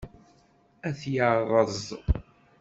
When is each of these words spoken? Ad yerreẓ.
Ad 0.87 0.99
yerreẓ. 1.13 1.85